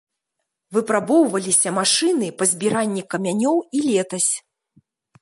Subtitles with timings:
[0.77, 4.31] Выпрабоўваліся машыны па збіранні камянёў і летась.